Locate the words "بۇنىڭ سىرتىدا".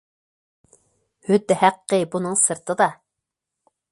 2.15-2.91